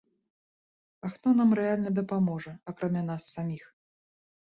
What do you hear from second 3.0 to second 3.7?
нас саміх?!